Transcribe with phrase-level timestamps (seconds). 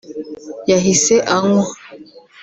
[0.71, 1.65] yahise anywa